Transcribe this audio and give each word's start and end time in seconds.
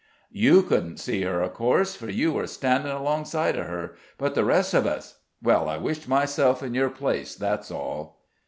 You 0.31 0.63
couldn't 0.63 0.97
see 0.97 1.21
her, 1.21 1.41
of 1.43 1.53
course, 1.53 1.95
for 1.95 2.09
you 2.09 2.31
were 2.33 2.47
standing 2.47 2.91
alongside 2.91 3.55
of 3.55 3.67
her; 3.67 3.93
but 4.17 4.33
the 4.33 4.43
rest 4.43 4.73
of 4.73 4.87
us 4.87 5.19
well, 5.43 5.69
I 5.69 5.77
wished 5.77 6.07
myself 6.07 6.63
in 6.63 6.73
your 6.73 6.89
place, 6.89 7.35
that's 7.35 7.69
all." 7.69 8.23